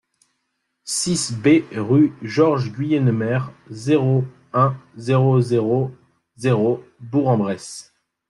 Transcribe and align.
six 0.87 1.29
B 1.31 1.61
rue 1.73 2.11
Georges 2.23 2.71
Guynemer, 2.71 3.37
zéro 3.69 4.25
un, 4.51 4.75
zéro 4.97 5.41
zéro 5.41 5.91
zéro, 6.37 6.83
Bourg-en-Bresse 7.01 7.93